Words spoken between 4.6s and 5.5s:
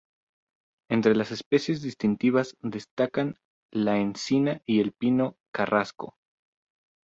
y el pino